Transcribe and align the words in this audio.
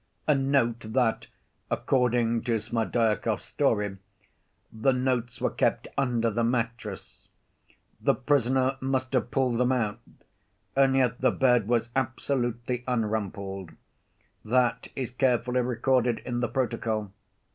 Note, 0.27 0.79
that 0.79 1.27
according 1.69 2.41
to 2.41 2.53
Smerdyakov's 2.59 3.43
story 3.43 3.97
the 4.73 4.93
notes 4.93 5.39
were 5.39 5.51
kept 5.51 5.87
under 5.95 6.31
the 6.31 6.43
mattress; 6.43 7.27
the 8.01 8.15
prisoner 8.15 8.77
must 8.81 9.13
have 9.13 9.29
pulled 9.29 9.59
them 9.59 9.71
out, 9.71 9.99
and 10.75 10.95
yet 10.95 11.19
the 11.19 11.29
bed 11.29 11.67
was 11.67 11.91
absolutely 11.95 12.83
unrumpled; 12.87 13.73
that 14.43 14.87
is 14.95 15.11
carefully 15.11 15.61
recorded 15.61 16.17
in 16.25 16.39
the 16.39 16.49
protocol. 16.49 17.13